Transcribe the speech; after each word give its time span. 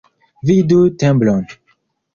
Vidu 0.47 0.79
tembron. 1.01 1.43